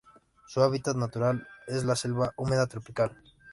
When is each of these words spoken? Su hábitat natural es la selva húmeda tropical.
Su 0.47 0.61
hábitat 0.63 0.95
natural 0.97 1.47
es 1.67 1.83
la 1.85 1.95
selva 1.95 2.33
húmeda 2.35 2.65
tropical. 2.65 3.21